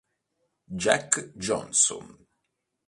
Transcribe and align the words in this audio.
Jack 0.81 1.37
Johnson 1.37 2.09